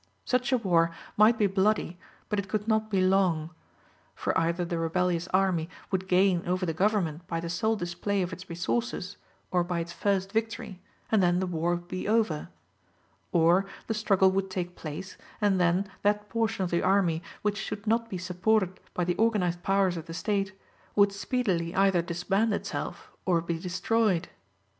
Such 0.25 0.51
a 0.51 0.57
war 0.57 0.89
might 1.15 1.37
be 1.37 1.45
bloody, 1.45 1.99
but 2.27 2.39
it 2.39 2.49
could 2.49 2.67
not 2.67 2.89
be 2.89 3.01
long; 3.01 3.51
for 4.15 4.35
either 4.35 4.65
the 4.65 4.79
rebellious 4.79 5.27
army 5.27 5.69
would 5.91 6.07
gain 6.07 6.43
over 6.47 6.65
the 6.65 6.73
government 6.73 7.27
by 7.27 7.39
the 7.39 7.51
sole 7.51 7.75
display 7.75 8.23
of 8.23 8.33
its 8.33 8.49
resources, 8.49 9.17
or 9.51 9.63
by 9.63 9.79
its 9.79 9.93
first 9.93 10.31
victory, 10.31 10.81
and 11.11 11.21
then 11.21 11.39
the 11.39 11.45
war 11.45 11.75
would 11.75 11.87
be 11.87 12.07
over; 12.07 12.49
or 13.31 13.67
the 13.85 13.93
struggle 13.93 14.31
would 14.31 14.49
take 14.49 14.75
place, 14.75 15.17
and 15.39 15.61
then 15.61 15.87
that 16.01 16.29
portion 16.29 16.63
of 16.63 16.71
the 16.71 16.81
army 16.81 17.21
which 17.43 17.57
should 17.59 17.85
not 17.85 18.09
be 18.09 18.17
supported 18.17 18.79
by 18.95 19.03
the 19.03 19.13
organized 19.17 19.61
powers 19.61 19.97
of 19.97 20.07
the 20.07 20.15
State 20.15 20.59
would 20.95 21.11
speedily 21.11 21.75
either 21.75 22.01
disband 22.01 22.51
itself 22.55 23.11
or 23.23 23.39
be 23.39 23.59
destroyed. 23.59 24.29